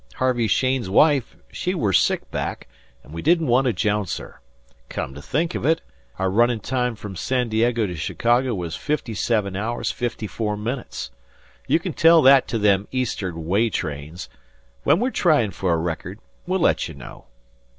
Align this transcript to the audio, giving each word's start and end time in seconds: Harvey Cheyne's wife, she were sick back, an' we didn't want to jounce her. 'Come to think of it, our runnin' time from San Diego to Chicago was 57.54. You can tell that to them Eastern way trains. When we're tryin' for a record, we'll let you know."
Harvey 0.15 0.47
Cheyne's 0.47 0.89
wife, 0.89 1.37
she 1.51 1.75
were 1.75 1.93
sick 1.93 2.31
back, 2.31 2.67
an' 3.03 3.11
we 3.11 3.21
didn't 3.21 3.45
want 3.45 3.65
to 3.65 3.71
jounce 3.71 4.17
her. 4.17 4.41
'Come 4.89 5.13
to 5.13 5.21
think 5.21 5.53
of 5.53 5.63
it, 5.63 5.83
our 6.17 6.27
runnin' 6.31 6.59
time 6.59 6.95
from 6.95 7.15
San 7.15 7.49
Diego 7.49 7.85
to 7.85 7.95
Chicago 7.95 8.55
was 8.55 8.75
57.54. 8.75 11.09
You 11.67 11.77
can 11.79 11.93
tell 11.93 12.23
that 12.23 12.47
to 12.47 12.57
them 12.57 12.87
Eastern 12.91 13.45
way 13.45 13.69
trains. 13.69 14.27
When 14.81 14.99
we're 14.99 15.11
tryin' 15.11 15.51
for 15.51 15.71
a 15.71 15.77
record, 15.77 16.17
we'll 16.47 16.61
let 16.61 16.87
you 16.87 16.95
know." 16.95 17.25